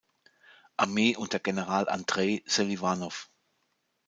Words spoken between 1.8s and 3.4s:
Andrei Seliwanow.